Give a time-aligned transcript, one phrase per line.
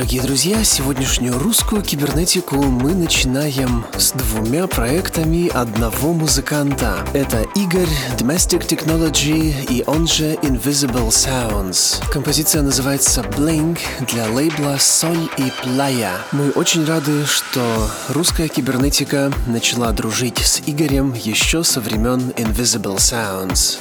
[0.00, 0.64] Дорогие друзья!
[0.64, 7.06] Сегодняшнюю русскую кибернетику мы начинаем с двумя проектами одного музыканта.
[7.12, 7.86] Это Игорь
[8.16, 12.02] Domestic Technology и он же Invisible Sounds.
[12.10, 13.78] Композиция называется Blink
[14.10, 16.12] для лейбла Соль и Playa.
[16.32, 17.60] Мы очень рады, что
[18.08, 23.76] русская кибернетика начала дружить с Игорем еще со времен Invisible Sounds.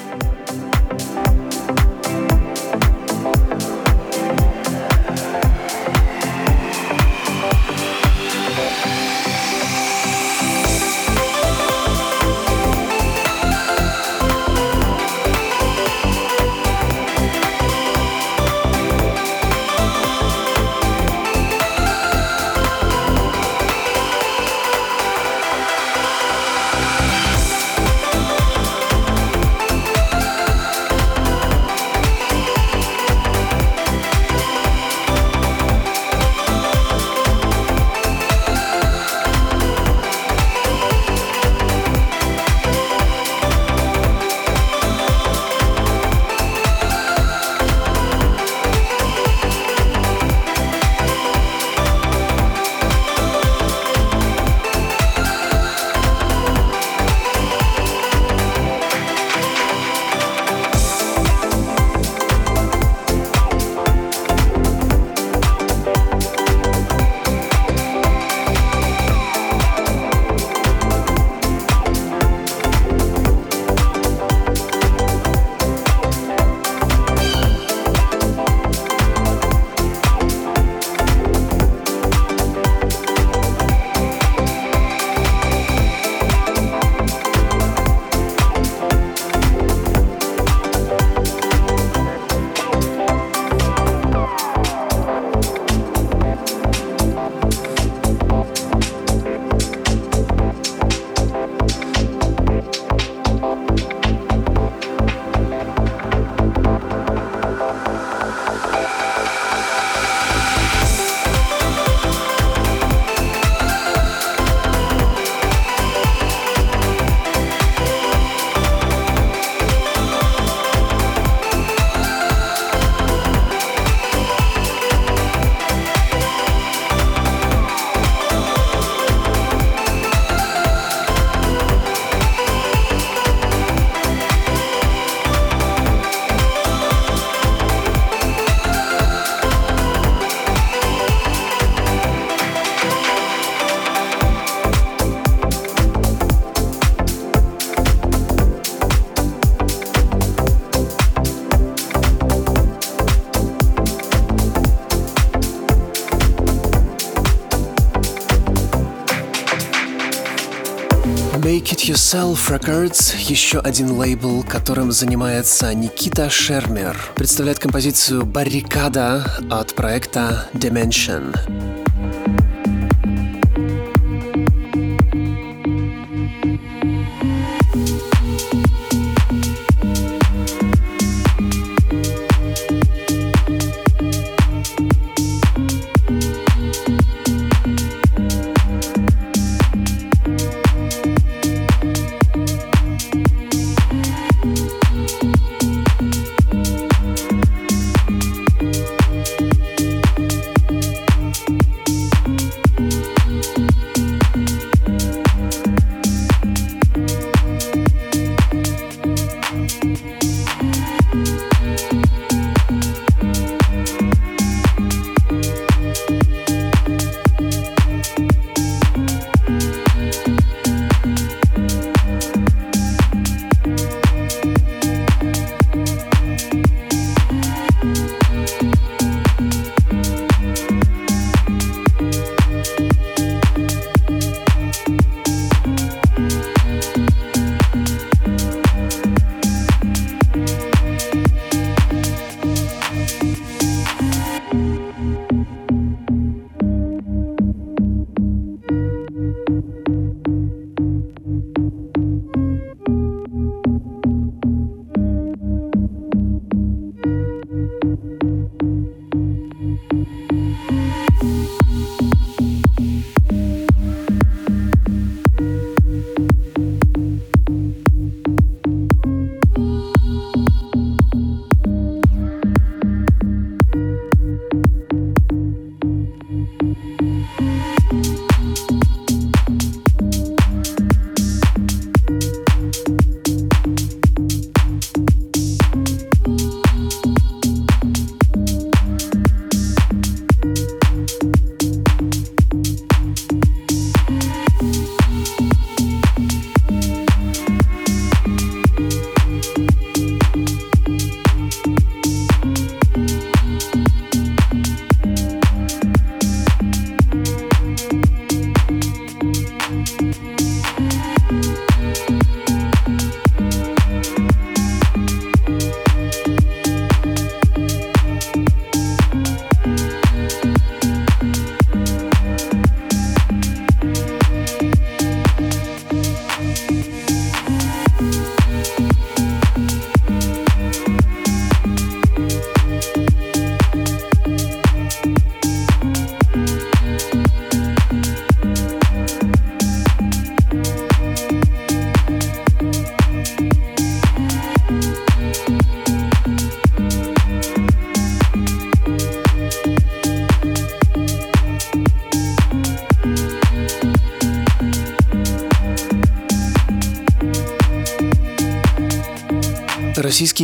[162.09, 171.37] Yourself Records, еще один лейбл, которым занимается Никита Шермер, представляет композицию «Баррикада» от проекта Dimension.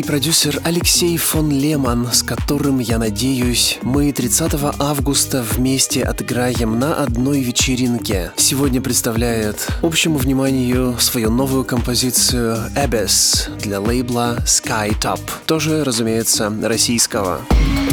[0.05, 7.41] Продюсер Алексей фон Леман, с которым, я надеюсь, мы 30 августа вместе отыграем на одной
[7.41, 8.31] вечеринке.
[8.35, 17.41] Сегодня представляет общему вниманию свою новую композицию Abyss для лейбла Skytop, тоже, разумеется, российского.
[17.49, 17.84] Spring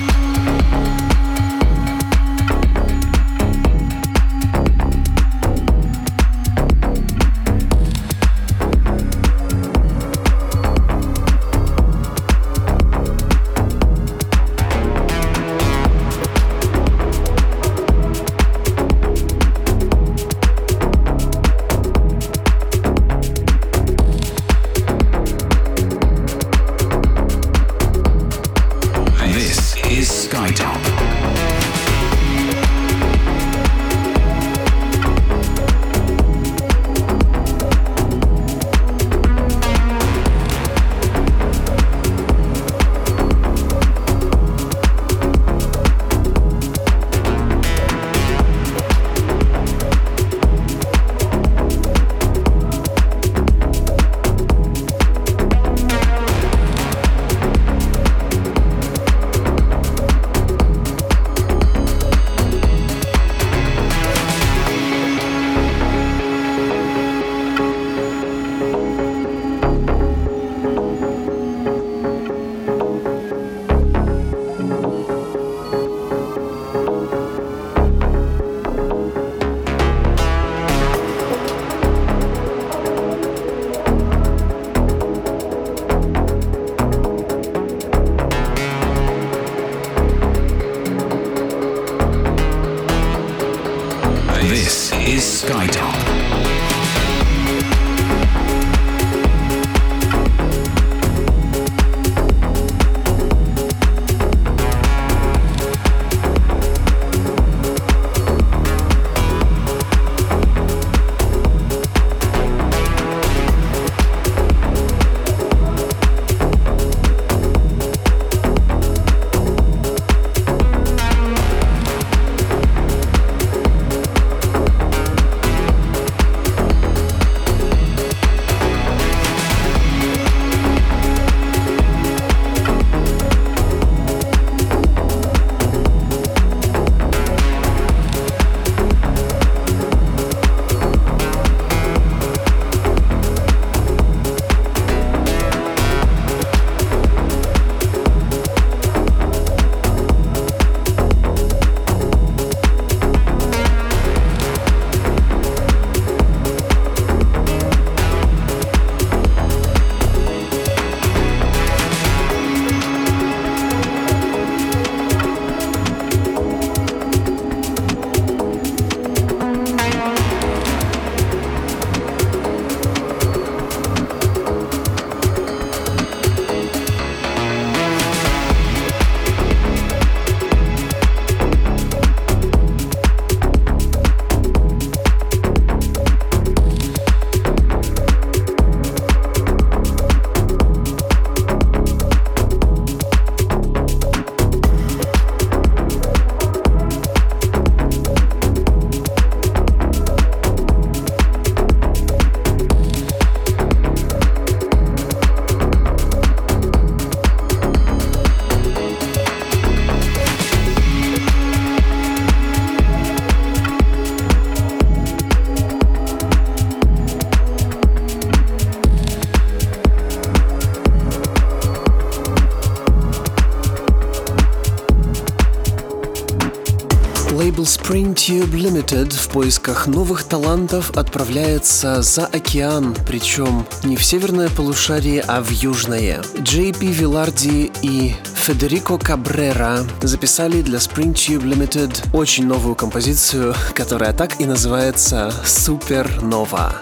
[228.22, 235.42] Tube Limited в поисках новых талантов отправляется за океан, причем не в северное полушарие, а
[235.42, 236.22] в южное.
[236.38, 244.40] Джей Виларди и Федерико Кабрера записали для Spring Tube Limited очень новую композицию, которая так
[244.40, 246.76] и называется «Супернова».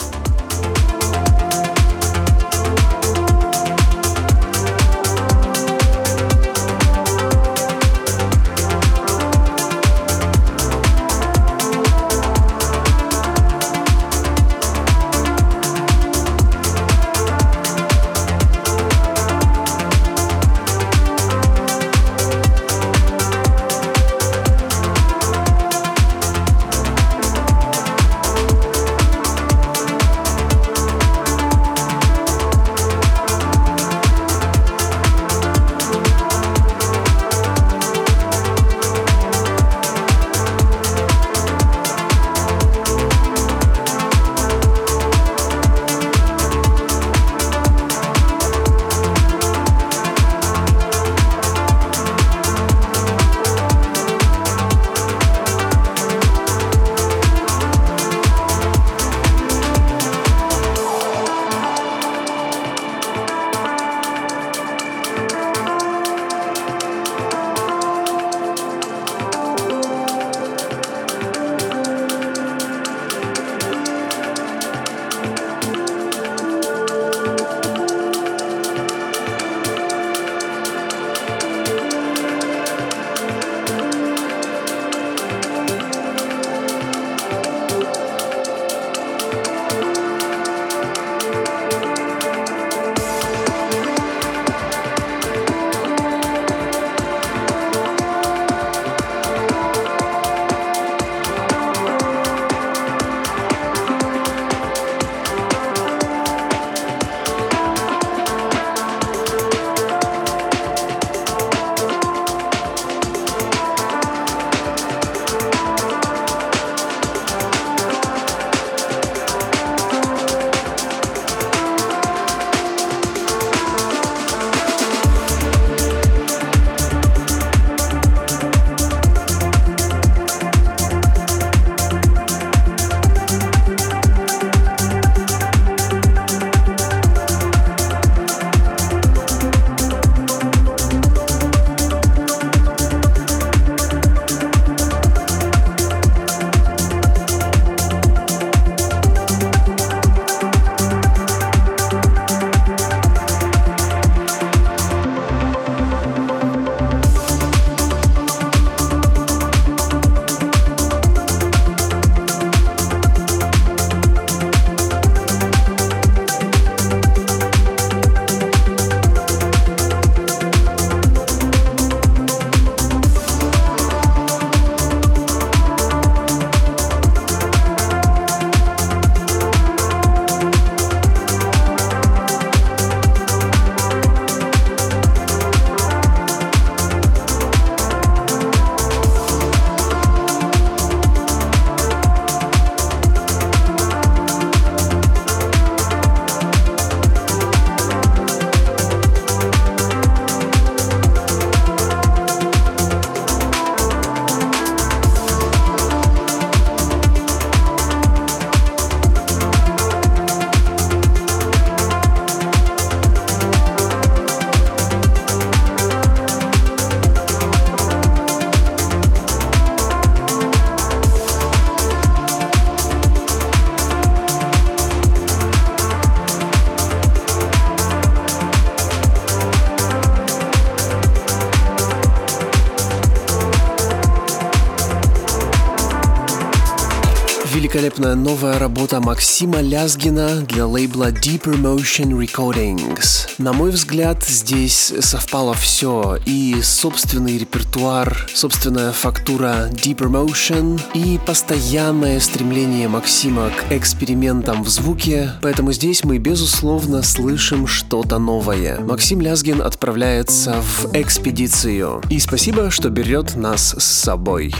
[238.00, 243.28] Великолепная новая работа Максима Лязгина для лейбла Deeper Motion Recordings.
[243.38, 246.19] На мой взгляд, здесь совпало все.
[246.25, 255.33] И собственный репертуар, собственная фактура Deeper Motion и постоянное стремление Максима к экспериментам в звуке.
[255.42, 258.80] Поэтому здесь мы, безусловно, слышим что-то новое.
[258.80, 262.02] Максим Лязгин отправляется в экспедицию.
[262.09, 264.54] И спасибо, что берет нас с собой.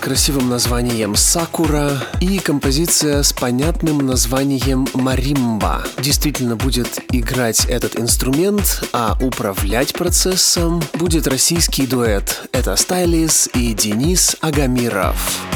[0.00, 5.84] Красивым названием «Сакура» и композиция с понятным названием «Маримба».
[5.98, 12.48] Действительно будет играть этот инструмент, а управлять процессом будет российский дуэт.
[12.52, 15.53] Это Стайлис и Денис Агамиров.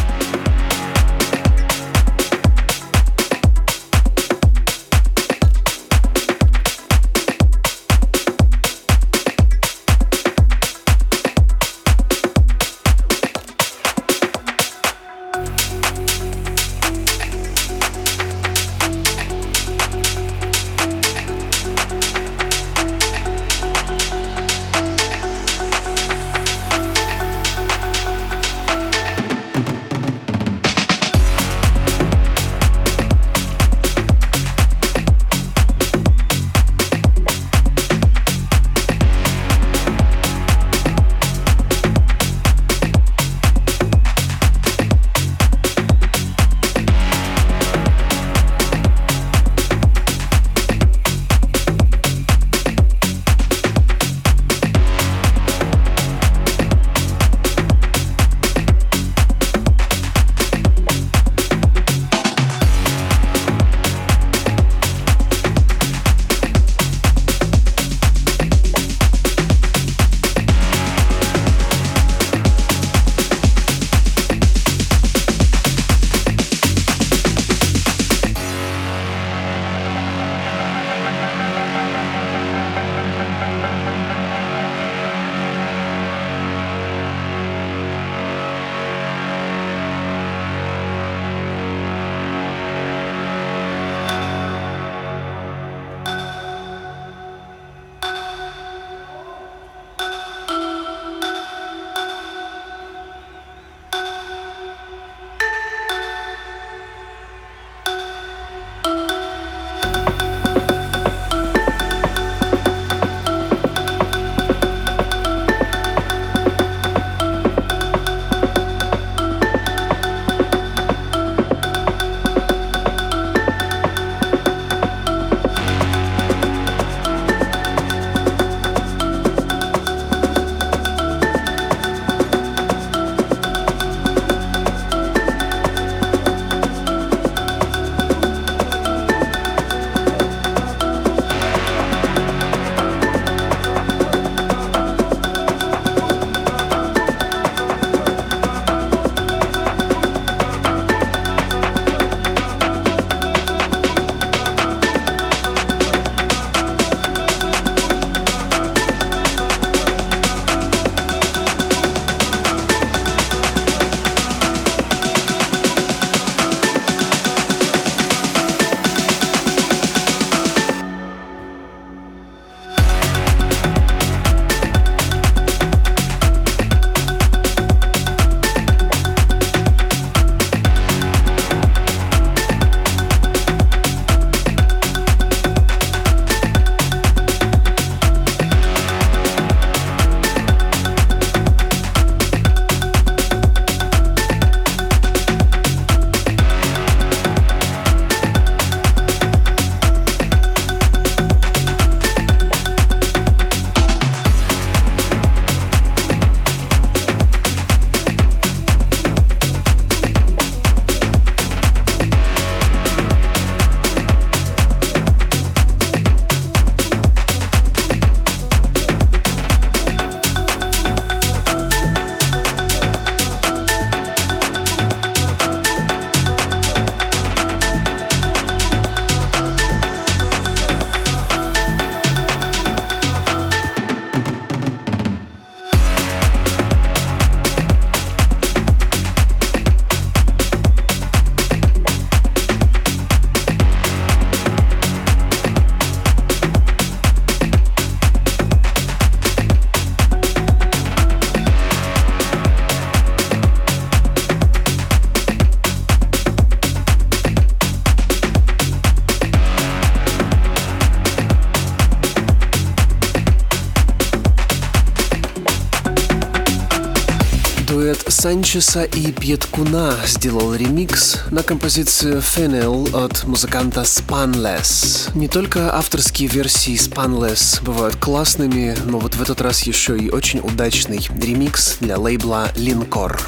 [268.49, 275.11] Санчеса и Пьеткуна сделал ремикс на композицию Fennel от музыканта Spanless.
[275.15, 280.41] Не только авторские версии Spanless бывают классными, но вот в этот раз еще и очень
[280.41, 283.21] удачный ремикс для лейбла Linkor.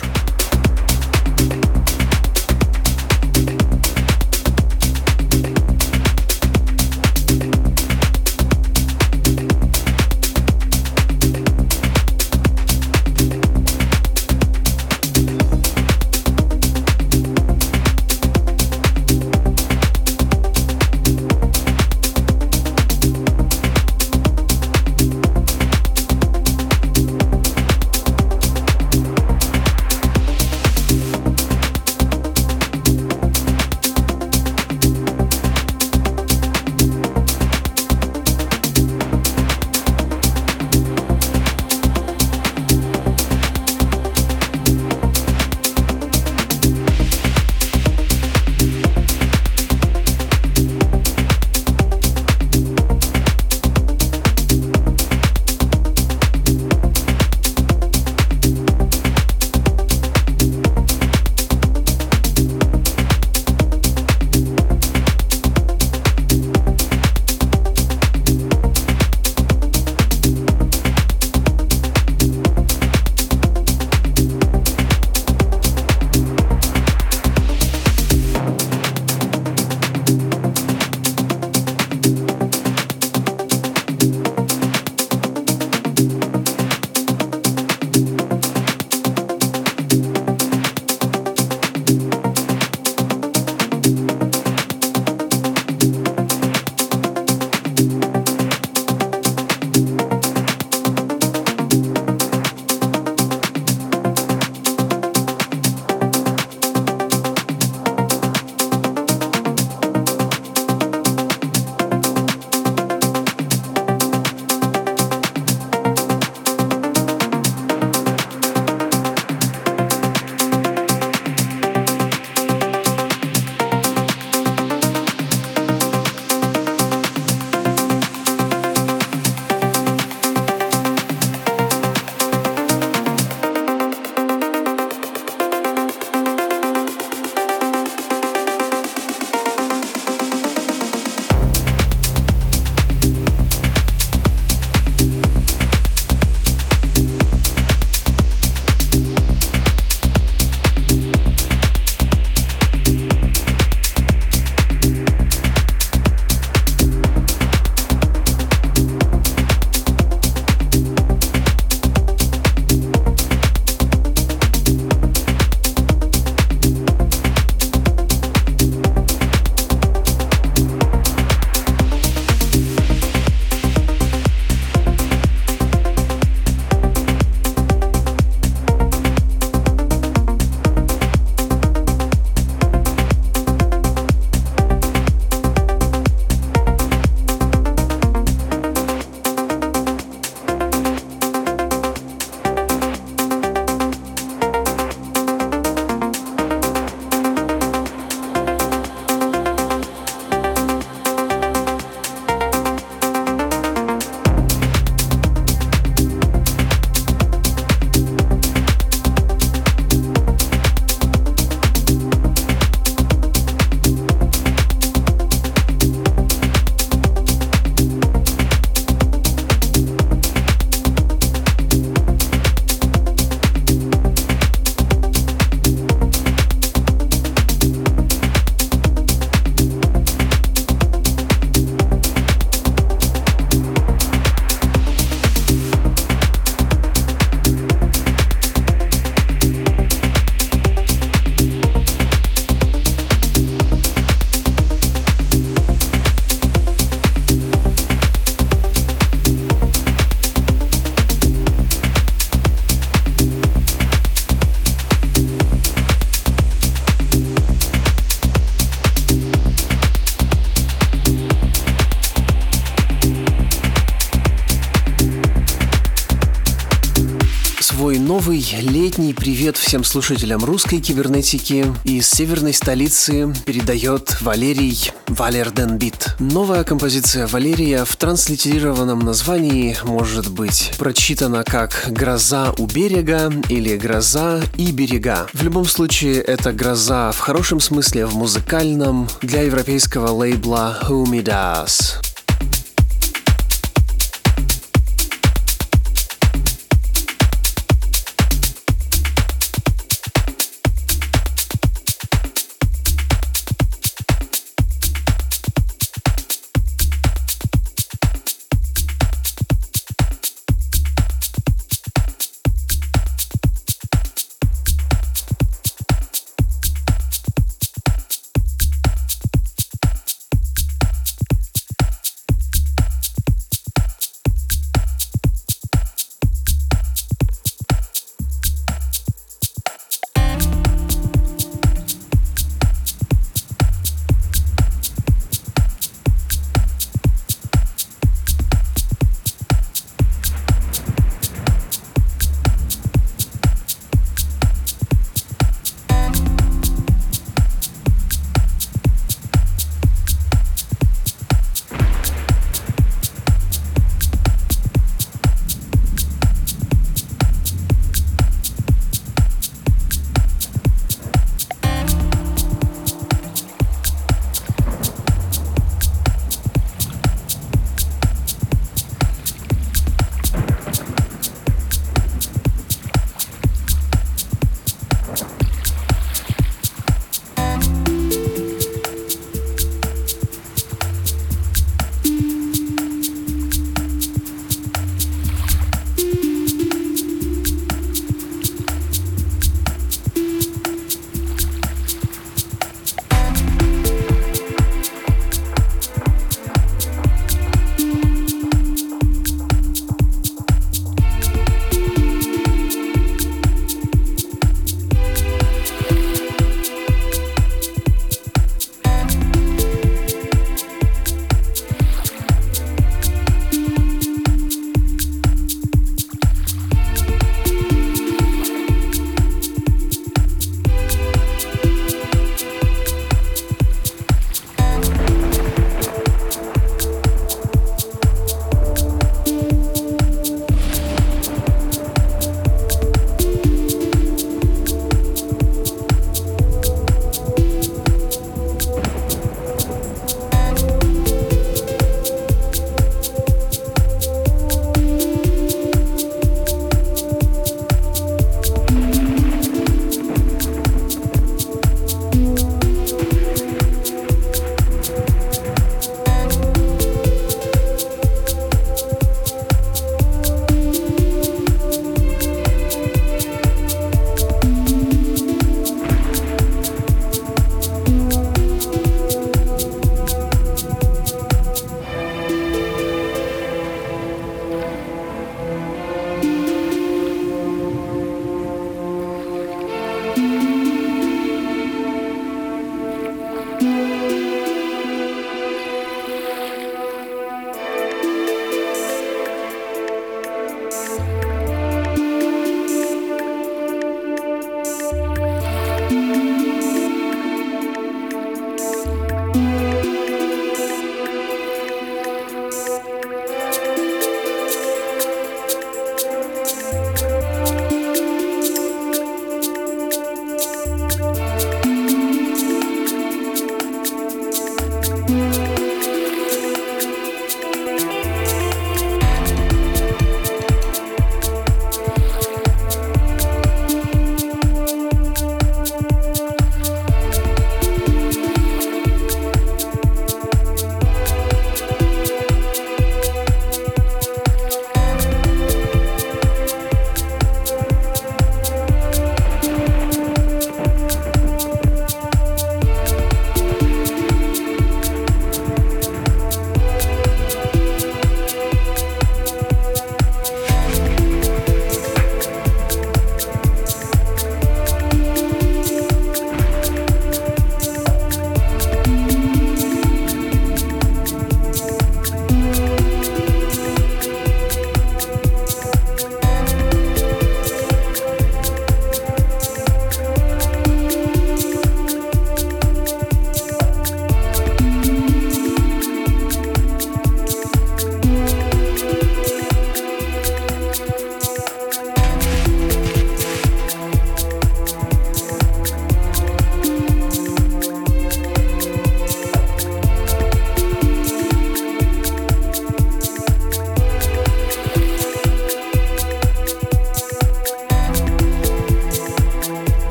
[267.90, 276.14] Свой новый летний привет всем слушателям русской кибернетики из северной столицы передает Валерий Валерденбит.
[276.20, 284.40] Новая композиция Валерия в транслитерированном названии может быть прочитана как «Гроза у берега» или «Гроза
[284.56, 285.26] и берега».
[285.32, 292.09] В любом случае, это гроза в хорошем смысле, в музыкальном, для европейского лейбла Humidas.
[292.09, 292.09] минувшую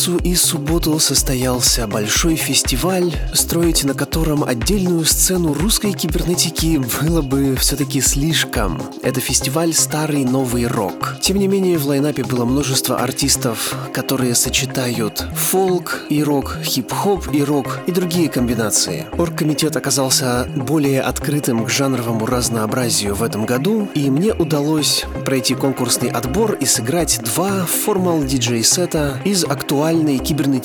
[0.00, 0.34] пятницу и
[0.80, 8.80] субботу состоялся большой фестиваль, строить на котором отдельную сцену русской кибернетики было бы все-таки слишком.
[9.02, 11.16] Это фестиваль «Старый новый рок».
[11.20, 17.42] Тем не менее, в лайнапе было множество артистов, которые сочетают фолк и рок, хип-хоп и
[17.42, 19.06] рок и другие комбинации.
[19.18, 26.08] Оргкомитет оказался более открытым к жанровому разнообразию в этом году, и мне удалось пройти конкурсный
[26.08, 30.18] отбор и сыграть два формал диджей сета из актуальной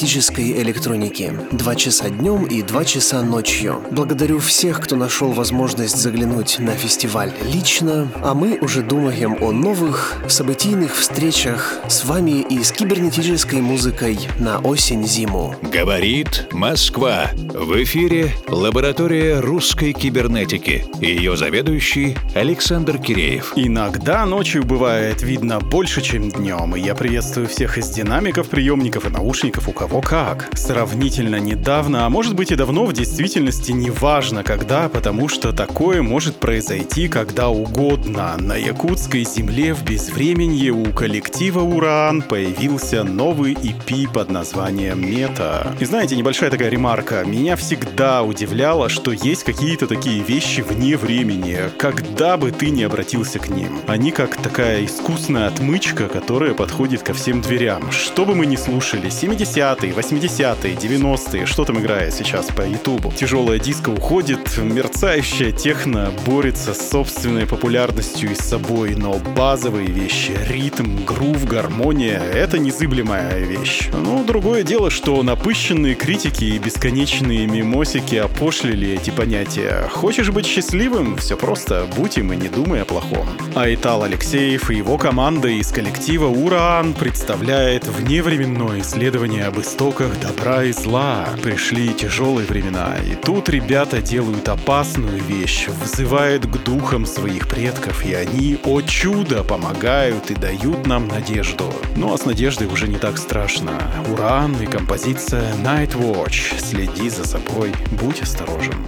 [0.05, 1.33] кибернетической электроники.
[1.51, 3.81] Два часа днем и два часа ночью.
[3.89, 10.13] Благодарю всех, кто нашел возможность заглянуть на фестиваль лично, а мы уже думаем о новых
[10.27, 15.55] событийных встречах с вами и с кибернетической музыкой на осень-зиму.
[15.63, 17.31] Говорит Москва.
[17.57, 20.85] В эфире лаборатория русской кибернетики.
[20.99, 23.53] Ее заведующий Александр Киреев.
[23.55, 29.09] Иногда ночью бывает видно больше, чем днем, и я приветствую всех из динамиков, приемников и
[29.09, 30.49] наушников, у кого как.
[30.53, 36.01] Сравнительно недавно, а может быть и давно, в действительности не важно когда, потому что такое
[36.01, 38.35] может произойти когда угодно.
[38.37, 45.73] На якутской земле в безвременье у коллектива «Уран» появился новый EP под названием «Мета».
[45.79, 47.23] И знаете, небольшая такая ремарка.
[47.25, 53.37] Меня всегда удивляло, что есть какие-то такие вещи вне времени, когда бы ты не обратился
[53.37, 53.79] к ним.
[53.85, 57.91] Они как такая искусная отмычка, которая подходит ко всем дверям.
[57.91, 63.11] Что бы мы ни слушали, 70-е, 80-е, 90-е, что там играет сейчас по ютубу.
[63.11, 70.31] Тяжелая диско уходит, мерцающая техно борется с собственной популярностью и с собой, но базовые вещи,
[70.49, 73.89] ритм, грув, гармония— это незыблемая вещь.
[73.91, 79.89] Ну, другое дело, что напыщенные критики и бесконечные мимосики опошлили эти понятия.
[79.91, 81.17] Хочешь быть счастливым?
[81.17, 83.27] Все просто, будь им и не думай о плохом.
[83.53, 90.71] Айтал Алексеев и его команда из коллектива «Уран» представляет вневременное исследование об истоках добра и
[90.71, 91.27] зла.
[91.43, 98.13] Пришли тяжелые времена, и тут ребята делают опасную вещь, взывают к духам своих предков, и
[98.13, 101.73] они, о чудо, помогают и дают нам надежду.
[101.97, 103.81] Ну а с надеждой уже не так страшно.
[104.11, 106.59] Уран и композиция Night Watch.
[106.59, 108.87] Следи за собой, будь осторожен.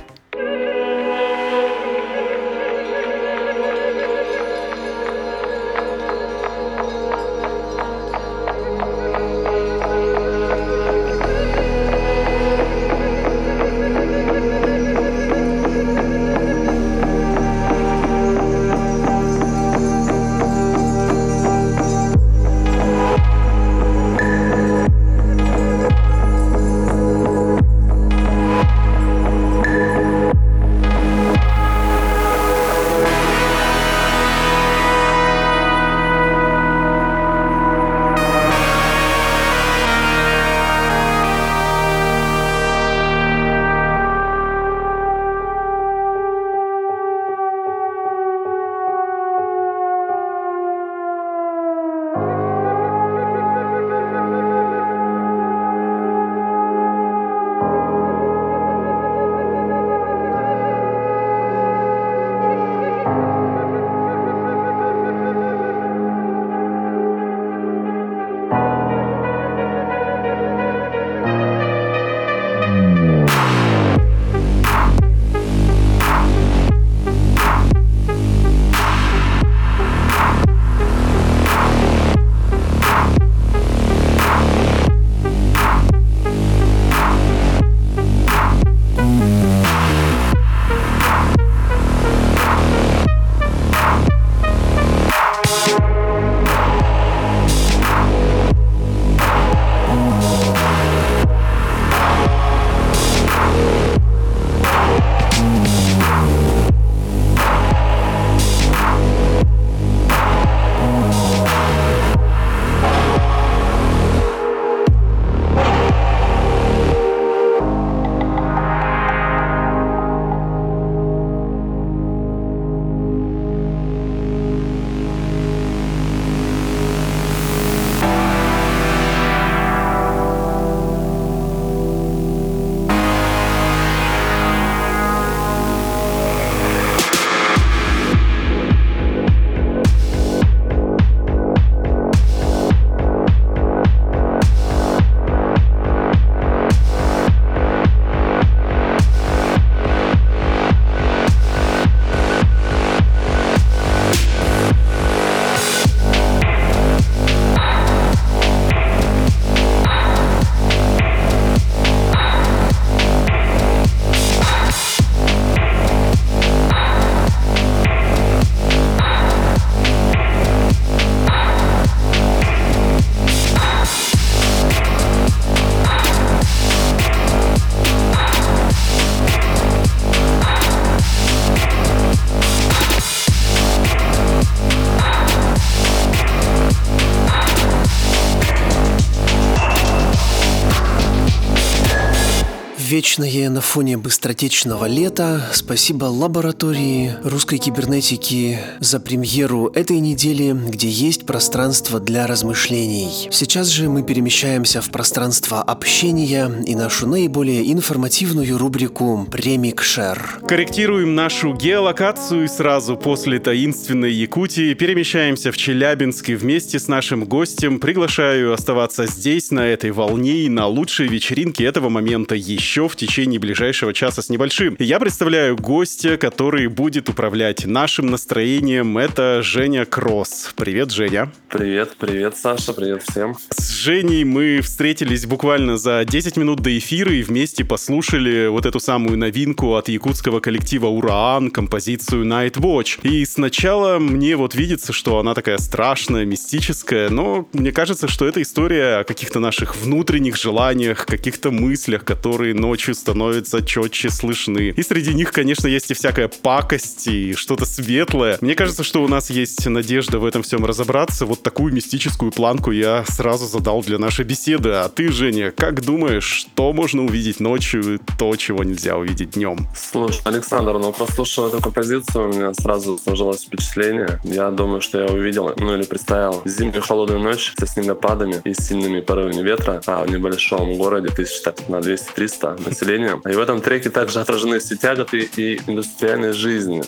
[193.08, 195.42] Вечное на фоне быстротечного лета.
[195.54, 203.30] Спасибо лаборатории русской кибернетики за премьеру этой недели, где есть пространство для размышлений.
[203.32, 210.42] Сейчас же мы перемещаемся в пространство общения и нашу наиболее информативную рубрику «Премик Шер».
[210.46, 217.80] Корректируем нашу геолокацию и сразу после таинственной Якутии перемещаемся в Челябинск вместе с нашим гостем
[217.80, 223.40] приглашаю оставаться здесь, на этой волне и на лучшей вечеринке этого момента еще в течение
[223.40, 224.76] ближайшего часа с небольшим.
[224.80, 228.98] Я представляю гостя, который будет управлять нашим настроением.
[228.98, 230.54] Это Женя Кросс.
[230.58, 231.32] Привет, Женя.
[231.50, 233.38] Привет, привет, Саша, привет всем.
[233.52, 238.80] С Женей мы встретились буквально за 10 минут до эфира и вместе послушали вот эту
[238.80, 243.00] самую новинку от якутского коллектива Ураан, композицию Night Watch.
[243.04, 248.42] И сначала мне вот видится, что она такая страшная, мистическая, но мне кажется, что это
[248.42, 254.74] история о каких-то наших внутренних желаниях, каких-то мыслях, которые ночью становятся четче слышны.
[254.76, 258.38] И среди них, конечно, есть и всякая пакость, и что-то светлое.
[258.42, 261.26] Мне кажется, что у нас есть надежда в этом всем разобраться.
[261.26, 264.70] Вот такую мистическую планку я сразу задал для нашей беседы.
[264.72, 269.68] А ты, Женя, как думаешь, что можно увидеть ночью, то, чего нельзя увидеть днем?
[269.76, 274.20] Слушай, Александр, ну прослушав эту композицию, у меня сразу сложилось впечатление.
[274.24, 279.02] Я думаю, что я увидел, ну или представил зимнюю холодную ночь со снегопадами и сильными
[279.02, 283.20] порывами ветра а в небольшом городе тысяч так, на 200-300 населения.
[283.26, 286.84] И в этом треке также отражены все тяготы и индустриальной жизни.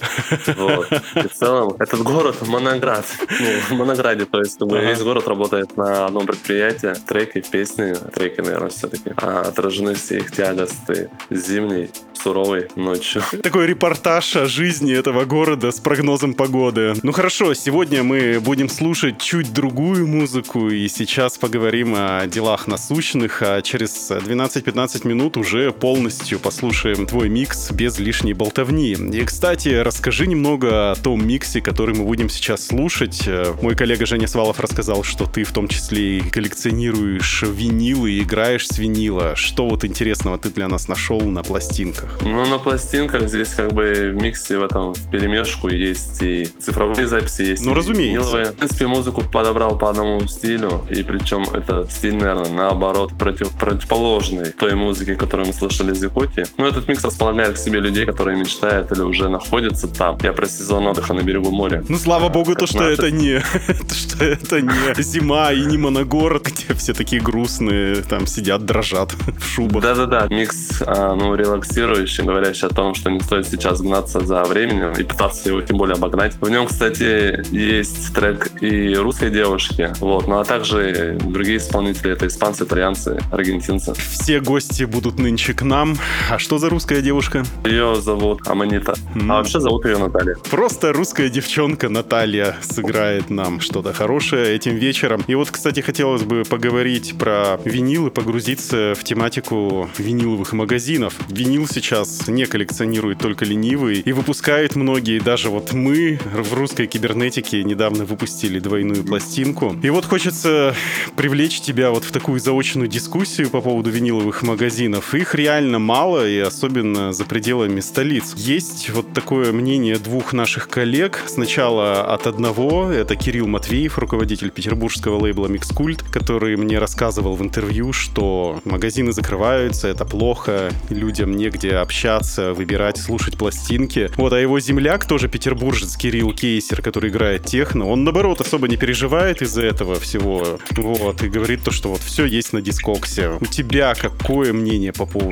[0.58, 0.92] Вот.
[1.16, 3.06] И в целом этот город моноград.
[3.40, 4.80] Ну, в монограде, то есть ага.
[4.80, 6.94] весь город работает на одном предприятии.
[7.08, 9.12] Треки, песни, треки, наверное, все-таки.
[9.18, 13.22] А отражены все их тягости зимней суровой ночью.
[13.44, 16.94] Такой репортаж о жизни этого города с прогнозом погоды.
[17.02, 23.42] Ну хорошо, сегодня мы будем слушать чуть другую музыку, и сейчас поговорим о делах насущных,
[23.42, 28.94] а через 12-15 минут уже полностью послушаем твой микс без лишней болтовни.
[28.94, 33.28] И, кстати, расскажи немного о том миксе, который мы будем сейчас слушать.
[33.62, 38.68] Мой коллега Женя Свалов рассказал, что ты в том числе и коллекционируешь винилы, и играешь
[38.68, 39.36] с винила.
[39.36, 41.60] Что вот интересного ты для нас нашел на пластинках?
[41.60, 42.20] пластинках?
[42.24, 47.08] Ну, на пластинках здесь как бы в миксе в этом в перемешку есть и цифровые
[47.08, 48.30] записи, есть ну, разумеется.
[48.30, 48.46] Виниловые.
[48.52, 54.52] В принципе, музыку подобрал по одному стилю, и причем это стиль, наверное, наоборот, против, противоположный
[54.52, 56.46] той музыке, которую мы слышали Якутии.
[56.58, 60.18] Но этот микс располагает к себе людей, которые мечтают или уже находятся там.
[60.24, 61.84] Я про сезон отдыха на берегу моря.
[61.90, 63.40] Ну, слава богу, то, что это не,
[63.92, 69.44] что это не зима и не моногород, где все такие грустные, там сидят, дрожат в
[69.44, 69.84] шубах.
[69.84, 74.44] Да-да-да, микс, а, ну, релаксирует мотивирующий, говорящий о том, что не стоит сейчас гнаться за
[74.44, 76.36] временем и пытаться его тем более обогнать.
[76.40, 82.28] В нем, кстати, есть трек и русской девушки, вот, ну а также другие исполнители, это
[82.28, 83.94] испанцы, итальянцы, аргентинцы.
[83.94, 85.96] Все гости будут нынче к нам.
[86.30, 87.44] А что за русская девушка?
[87.66, 89.32] Ее зовут Аманита, mm.
[89.32, 90.36] а вообще зовут ее Наталья.
[90.50, 95.24] Просто русская девчонка Наталья сыграет нам что-то хорошее этим вечером.
[95.28, 101.16] И вот, кстати, хотелось бы поговорить про винил и погрузиться в тематику виниловых магазинов.
[101.30, 105.20] Винил сейчас не коллекционирует только ленивые и выпускает многие.
[105.20, 109.76] Даже вот мы в русской кибернетике недавно выпустили двойную пластинку.
[109.82, 110.76] И вот хочется
[111.16, 115.14] привлечь тебя вот в такую заочную дискуссию по поводу виниловых магазинов.
[115.14, 118.34] Их реально мало, и особенно за пределами столиц.
[118.36, 121.24] Есть вот такое мнение двух наших коллег.
[121.28, 127.94] Сначала от одного, это Кирилл Матвеев, руководитель петербургского лейбла Mixcult, который мне рассказывал в интервью,
[127.94, 134.12] что магазины закрываются, это плохо, людям негде общаться, выбирать, слушать пластинки.
[134.18, 138.76] Вот, а его земляк, тоже петербуржец Кирилл Кейсер, который играет техно, он, наоборот, особо не
[138.76, 140.60] переживает из-за этого всего.
[140.72, 143.38] Вот, и говорит то, что вот все есть на дискоксе.
[143.40, 145.29] У тебя какое мнение по поводу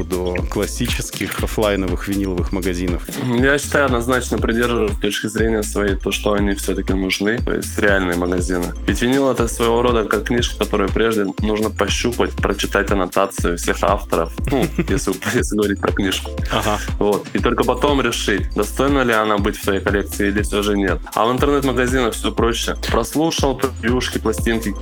[0.49, 3.07] классических офлайновых виниловых магазинов?
[3.23, 8.17] Я считаю, однозначно придерживаюсь точки зрения своей, то, что они все-таки нужны, то есть реальные
[8.17, 8.73] магазины.
[8.85, 14.33] Ведь винил это своего рода как книжка, которую прежде нужно пощупать, прочитать аннотацию всех авторов,
[14.51, 16.31] ну, если, если говорить про книжку.
[16.51, 16.79] Ага.
[16.99, 17.27] Вот.
[17.33, 20.99] И только потом решить, достойна ли она быть в твоей коллекции или все же нет.
[21.13, 22.75] А в интернет-магазинах все проще.
[22.91, 24.75] Прослушал превьюшки, пластинки,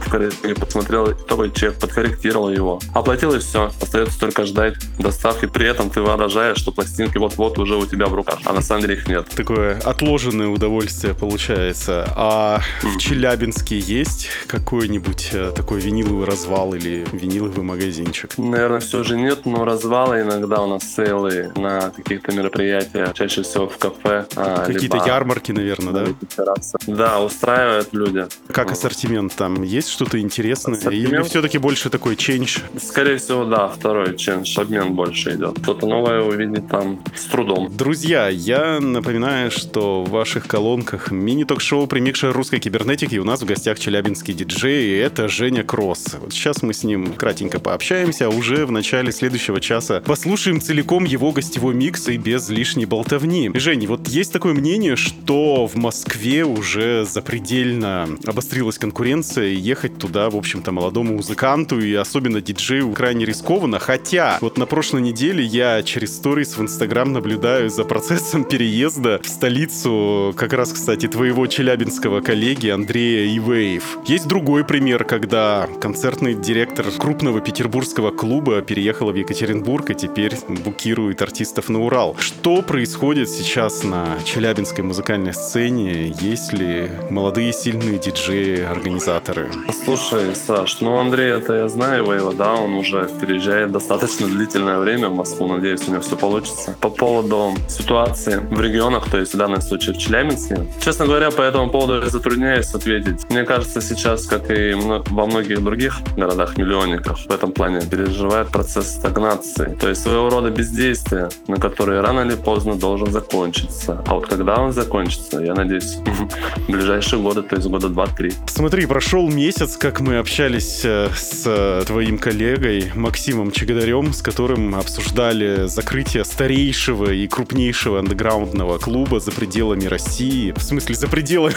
[0.59, 2.80] посмотрел итоговый чек, подкорректировал его.
[2.93, 3.72] Оплатил и все.
[3.82, 4.76] Остается только ждать
[5.06, 5.45] доставки.
[5.45, 8.82] При этом ты воображаешь, что пластинки вот-вот уже у тебя в руках, а на самом
[8.82, 9.28] деле их нет.
[9.36, 12.08] Такое отложенное удовольствие получается.
[12.16, 18.38] А в Челябинске есть какой-нибудь э, такой виниловый развал или виниловый магазинчик?
[18.38, 23.68] Наверное, все же нет, но развалы иногда у нас сейлы на каких-то мероприятиях, чаще всего
[23.68, 24.26] в кафе.
[24.36, 25.93] А, Какие-то ярмарки, наверное,
[26.38, 26.56] да?
[26.88, 28.26] Да, устраивают люди.
[28.51, 29.62] Как ассортимент там?
[29.62, 30.78] Есть что-то интересное?
[30.78, 31.14] Ассортимент?
[31.14, 32.60] Или все-таки больше такой ченч?
[32.82, 35.58] Скорее всего, да, второй ченч, обмен больше идет.
[35.62, 37.70] Что-то новое увидеть там с трудом.
[37.76, 43.80] Друзья, я напоминаю, что в ваших колонках мини-ток-шоу «Примикша русской кибернетики» у нас в гостях
[43.80, 46.16] челябинский диджей, и это Женя Кросс.
[46.20, 51.04] Вот сейчас мы с ним кратенько пообщаемся, а уже в начале следующего часа послушаем целиком
[51.06, 53.52] его гостевой микс и без лишней болтовни.
[53.54, 60.30] Жень, вот есть такое мнение, что в Москве уже запредельно обострилась конкуренция, и ехать туда,
[60.30, 65.82] в общем-то, молодому музыканту и особенно диджею крайне рискованно, хотя вот на прошлой неделе я
[65.84, 72.19] через сторис в Инстаграм наблюдаю за процессом переезда в столицу как раз, кстати, твоего челябинского
[72.19, 73.99] коллеги Андрея Ивеев.
[74.05, 81.21] Есть другой пример, когда концертный директор крупного петербургского клуба переехала в Екатеринбург и теперь букирует
[81.21, 82.17] артистов на Урал.
[82.19, 86.13] Что происходит сейчас на челябинской музыкальной сцене?
[86.19, 89.49] Есть ли молодые сильные диджеи, организаторы?
[89.86, 94.26] Слушай, Саш, ну Андрей, это я знаю Ивеева, да, он уже переезжает достаточно
[94.66, 96.76] длительное время в Москву, надеюсь, у него все получится.
[96.82, 101.41] По поводу ситуации в регионах, то есть в данном случае в Челябинске, честно говоря, по
[101.41, 103.30] этому поводу я затрудняюсь ответить.
[103.30, 109.78] Мне кажется, сейчас, как и во многих других городах-миллионниках, в этом плане переживает процесс стагнации,
[109.80, 114.03] то есть своего рода бездействия, на которые рано или поздно должен закончиться.
[114.07, 115.97] А вот когда он закончится, я надеюсь,
[116.68, 118.34] в ближайшие годы, то есть года два-три.
[118.47, 124.55] Смотри, прошел месяц, как мы общались э, с э, твоим коллегой Максимом Чегадарем, с которым
[124.56, 130.53] обсуждали закрытие старейшего и крупнейшего андеграундного клуба за пределами России.
[130.56, 131.56] В смысле, за пределами...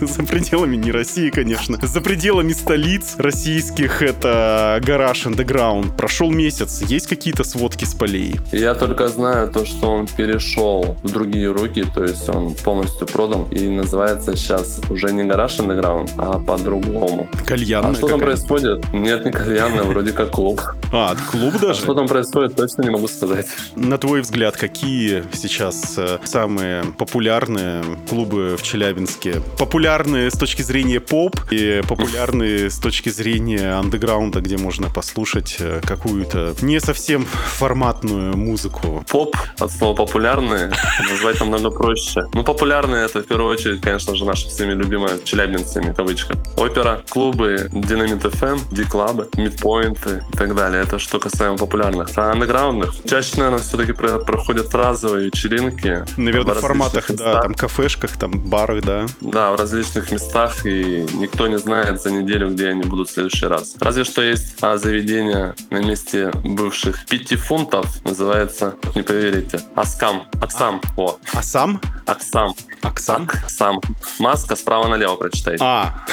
[0.00, 1.78] за пределами не России, конечно.
[1.82, 5.96] За пределами столиц российских это гараж андеграунд.
[5.96, 6.82] Прошел месяц.
[6.82, 8.36] Есть какие-то сводки с полей?
[8.52, 13.44] Я только знаю то, что он перешел в другие руки, то есть он полностью продан
[13.50, 17.28] и называется сейчас уже не гараж андеграунд, а по-другому.
[17.46, 18.92] Кальянная А что там происходит?
[18.92, 20.60] Нет, не кальянная, вроде как клуб.
[20.92, 21.70] А, клуб даже?
[21.70, 23.46] А что там происходит, точно не могу сказать.
[23.76, 29.42] На твой взгляд, какие сейчас э, самые популярные клубы в Челябинске?
[29.58, 35.80] Популярные с точки зрения поп и популярные с точки зрения андеграунда, где можно послушать э,
[35.82, 39.04] какую-то не совсем форматную музыку.
[39.08, 40.72] Поп от слова популярные
[41.10, 42.22] назвать намного проще.
[42.34, 46.34] Ну, популярные это в первую очередь, конечно же, наши всеми любимые челябинцами, кавычка.
[46.56, 50.82] Опера, клубы, Динамит FM, D-клабы, мидпоинты и так далее.
[50.82, 52.11] Это что касаемо популярных.
[52.16, 56.04] А андеграундных чаще, наверное, все-таки проходят разовые вечеринки.
[56.16, 57.34] Наверное, в форматах, местах.
[57.34, 59.06] да, там кафешках, там барах, да.
[59.20, 63.46] Да, в различных местах, и никто не знает за неделю, где они будут в следующий
[63.46, 63.74] раз.
[63.80, 70.24] Разве что есть а, заведение на месте бывших пяти фунтов, называется, не поверите, Аскам.
[70.40, 70.80] Аксам.
[70.96, 71.18] О.
[71.32, 71.80] Асам?
[72.06, 72.54] Аксам.
[72.82, 73.28] Аксам?
[73.44, 73.80] Аксам.
[74.18, 75.62] Маска справа налево прочитайте.
[75.64, 76.04] А.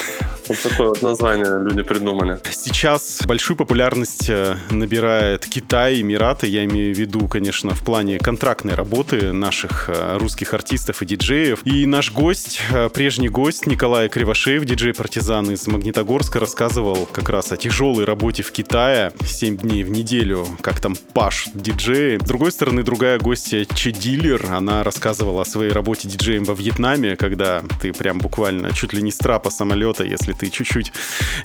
[0.50, 2.40] Вот такое вот название люди придумали.
[2.50, 6.48] Сейчас большую популярность э, набирает Китай, Эмираты.
[6.48, 11.60] Я имею в виду, конечно, в плане контрактной работы наших э, русских артистов и диджеев.
[11.66, 17.58] И наш гость, э, прежний гость Николай Кривошеев, диджей-партизан из Магнитогорска, рассказывал как раз о
[17.58, 19.14] тяжелой работе в Китае.
[19.24, 22.18] 7 дней в неделю, как там паш диджеи.
[22.18, 27.16] С другой стороны, другая гостья Че Дилер, она рассказывала о своей работе диджеем во Вьетнаме,
[27.16, 30.92] когда ты прям буквально чуть ли не с трапа самолета, если ты чуть-чуть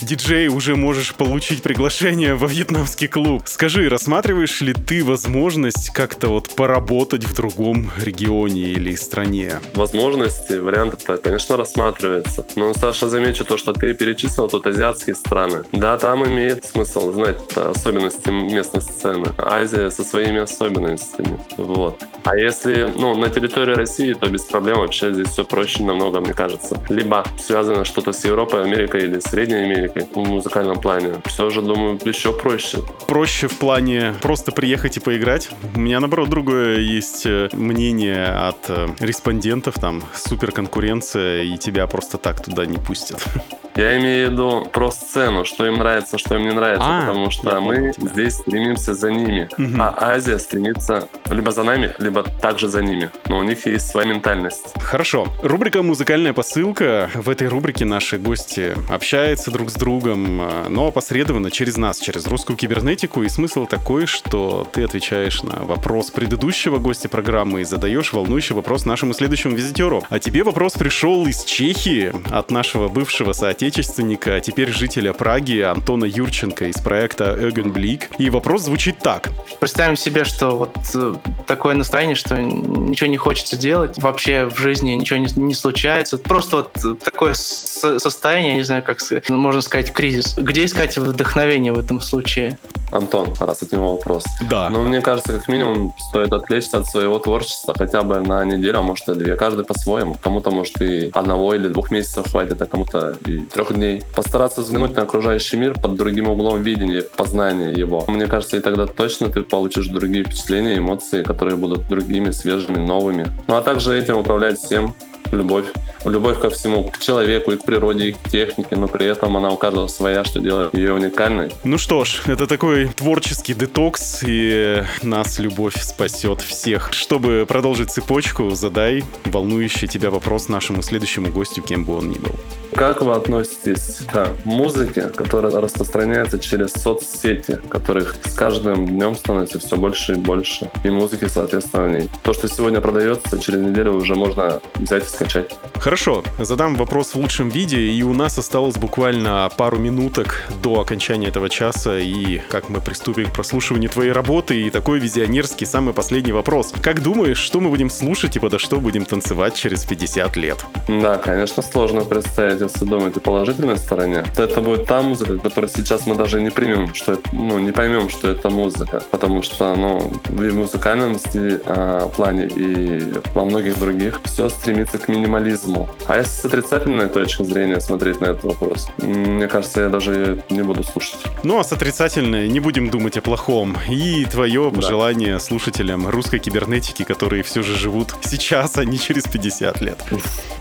[0.03, 3.43] диджей, уже можешь получить приглашение во вьетнамский клуб.
[3.47, 9.61] Скажи, рассматриваешь ли ты возможность как-то вот поработать в другом регионе или стране?
[9.75, 12.47] Возможности, варианты-то, конечно, рассматривается.
[12.57, 15.65] Но, Саша, замечу то, что ты перечислил тут азиатские страны.
[15.73, 19.29] Да, там имеет смысл знать особенности местной сцены.
[19.39, 21.39] Азия со своими особенностями.
[21.57, 22.03] Вот.
[22.25, 26.33] А если, ну, на территории России, то без проблем вообще здесь все проще намного, мне
[26.33, 26.81] кажется.
[26.89, 31.99] Либо связано что-то с Европой, Америкой, или Средней Америкой в музыкальном плане, все же, думаю,
[32.05, 32.79] еще проще.
[33.07, 35.51] Проще в плане просто приехать и поиграть?
[35.75, 41.87] У меня, наоборот, другое есть э, мнение от э, респондентов, там, супер конкуренция, и тебя
[41.87, 43.22] просто так туда не пустят.
[43.77, 47.31] Я имею в виду про сцену, что им нравится, что им не нравится, а, потому
[47.31, 48.09] что мы тебя.
[48.09, 49.83] здесь стремимся за ними, угу.
[49.83, 53.11] а Азия стремится либо за нами, либо также за ними.
[53.27, 54.75] Но у них есть своя ментальность.
[54.81, 55.27] Хорошо.
[55.43, 57.11] Рубрика «Музыкальная посылка».
[57.14, 62.29] В этой рубрике наши гости общаются друг с другом, а, но опосредованно через нас, через
[62.29, 63.25] русскую кибернетику.
[63.25, 68.85] И смысл такой, что ты отвечаешь на вопрос предыдущего гостя программы и задаешь волнующий вопрос
[68.85, 70.05] нашему следующему визитеру.
[70.11, 76.05] А тебе вопрос пришел из Чехии от нашего бывшего соотечественника соотечественника, теперь жителя Праги Антона
[76.05, 77.35] Юрченко из проекта
[77.65, 78.11] Блик.
[78.19, 79.31] И вопрос звучит так.
[79.59, 81.15] Представим себе, что вот э,
[81.47, 86.19] такое настроение, что ничего не хочется делать, вообще в жизни ничего не, не случается.
[86.19, 88.99] Просто вот такое состояние, не знаю, как
[89.31, 90.35] можно сказать, кризис.
[90.37, 92.59] Где искать вдохновение в этом случае?
[92.93, 94.25] Антон, раз от него вопрос.
[94.49, 94.69] Да.
[94.71, 98.83] Ну, мне кажется, как минимум стоит отвлечься от своего творчества хотя бы на неделю, а
[98.83, 99.37] может и две.
[99.37, 100.17] Каждый по-своему.
[100.23, 104.02] Кому-то, может, и одного или двух месяцев хватит, а кому-то и трех дней.
[104.14, 108.05] Постараться взглянуть на окружающий мир под другим углом видения, познания его.
[108.09, 113.26] Мне кажется, и тогда точно ты получишь другие впечатления, эмоции, которые будут другими, свежими, новыми.
[113.46, 114.94] Ну а также этим управлять всем,
[115.33, 115.66] любовь.
[116.05, 119.51] Любовь ко всему, к человеку и к природе, и к технике, но при этом она
[119.51, 121.51] у каждого своя, что делает ее уникальной.
[121.64, 126.93] Ну что ж, это такой творческий детокс, и нас любовь спасет всех.
[126.93, 132.35] Чтобы продолжить цепочку, задай волнующий тебя вопрос нашему следующему гостю, кем бы он ни был.
[132.75, 139.77] Как вы относитесь к музыке, которая распространяется через соцсети, которых с каждым днем становится все
[139.77, 142.11] больше и больше, и музыки, соответственно, в ней?
[142.25, 145.57] То, что сегодня продается, через неделю уже можно взять скачать.
[145.79, 151.29] Хорошо, задам вопрос в лучшем виде, и у нас осталось буквально пару минуток до окончания
[151.29, 156.33] этого часа, и как мы приступим к прослушиванию твоей работы, и такой визионерский самый последний
[156.33, 156.73] вопрос.
[156.83, 160.65] Как думаешь, что мы будем слушать и подо что будем танцевать через 50 лет?
[160.89, 165.71] Да, конечно, сложно представить если думать о положительной стороне, то это будет та музыка, которую
[165.71, 169.03] сейчас мы даже не примем, что это, ну, не поймем, что это музыка.
[169.11, 175.03] Потому что, ну, в музыкальном стиле, а, плане, и во многих других все стремится к
[175.09, 175.88] минимализму.
[176.07, 180.62] А если с отрицательной точки зрения смотреть на этот вопрос, мне кажется, я даже не
[180.62, 181.18] буду слушать.
[181.42, 183.76] Ну, а с отрицательной не будем думать о плохом.
[183.88, 184.76] И твое да.
[184.76, 189.98] пожелание слушателям русской кибернетики, которые все же живут сейчас, а не через 50 лет.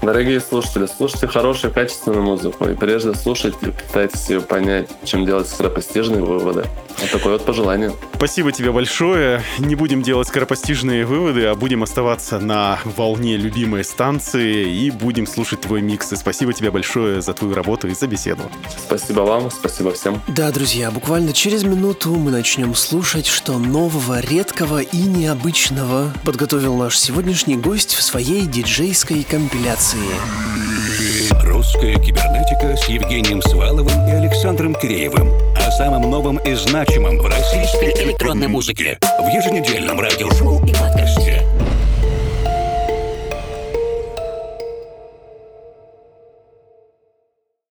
[0.01, 2.69] Дорогие слушатели, слушайте качественные качественную музыку.
[2.69, 6.65] И прежде слушайте, пытайтесь ее понять, чем делать скоропостижные выводы.
[6.99, 7.91] Вот такое вот пожелание.
[8.15, 9.41] Спасибо тебе большое.
[9.59, 15.61] Не будем делать скоропостижные выводы, а будем оставаться на волне любимой станции и будем слушать
[15.61, 16.11] твой микс.
[16.11, 18.43] И спасибо тебе большое за твою работу и за беседу.
[18.77, 20.21] Спасибо вам, спасибо всем.
[20.27, 26.97] Да, друзья, буквально через минуту мы начнем слушать, что нового, редкого и необычного подготовил наш
[26.97, 29.99] сегодняшний гость в своей диджейской компиляции.
[31.43, 35.31] Русская кибернетика с Евгением Сваловым и Александром Киреевым.
[35.55, 38.97] О самом новом и значимом в российской электронной музыке.
[39.01, 41.52] В еженедельном радиошоу и подкасте.